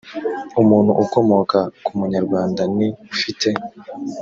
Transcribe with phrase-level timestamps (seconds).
[0.61, 3.49] umuntu ukomoka ku munyarwanda ni ufite